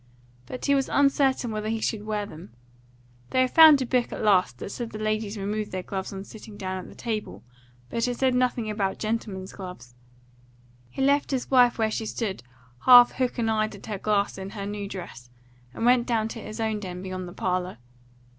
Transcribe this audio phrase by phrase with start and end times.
[0.47, 2.55] But he was uncertain whether he should wear them.
[3.29, 6.23] They had found a book at last that said the ladies removed their gloves on
[6.23, 7.43] sitting down at table,
[7.87, 9.93] but it said nothing about gentlemen's gloves.
[10.89, 12.41] He left his wife where she stood
[12.85, 15.29] half hook and eyed at her glass in her new dress,
[15.71, 17.77] and went down to his own den beyond the parlour.